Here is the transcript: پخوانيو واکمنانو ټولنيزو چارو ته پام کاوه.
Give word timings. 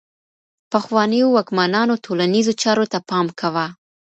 پخوانيو 0.71 1.27
واکمنانو 1.35 2.01
ټولنيزو 2.05 2.53
چارو 2.61 2.85
ته 2.91 2.99
پام 3.09 3.27
کاوه. 3.39 3.65